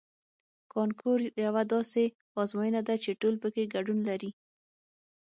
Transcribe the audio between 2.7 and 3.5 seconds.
ده چې ټول